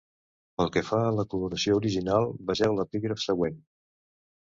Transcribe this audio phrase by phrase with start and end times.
[0.61, 3.65] Pel que fa a la coloració original, vegeu l'epígraf següent.